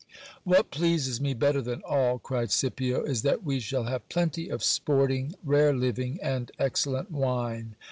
[0.45, 4.63] What pleases me better than all, cried Scipio, is that we shall have plenty of
[4.63, 7.75] sporting, rare living, and excellent wine.